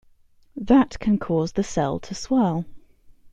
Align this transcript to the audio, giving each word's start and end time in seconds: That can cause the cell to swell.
That 0.55 0.97
can 0.99 1.19
cause 1.19 1.51
the 1.51 1.63
cell 1.63 1.99
to 1.99 2.15
swell. 2.15 2.65